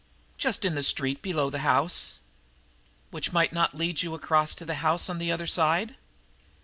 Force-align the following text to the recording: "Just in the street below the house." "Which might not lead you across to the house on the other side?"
"Just 0.39 0.65
in 0.65 0.73
the 0.73 0.81
street 0.81 1.21
below 1.21 1.51
the 1.51 1.59
house." 1.59 2.17
"Which 3.11 3.31
might 3.31 3.53
not 3.53 3.75
lead 3.77 4.01
you 4.01 4.15
across 4.15 4.55
to 4.55 4.65
the 4.65 4.73
house 4.81 5.09
on 5.11 5.19
the 5.19 5.31
other 5.31 5.45
side?" 5.45 5.95